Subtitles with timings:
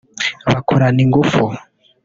[0.51, 1.43] bakorana ingufu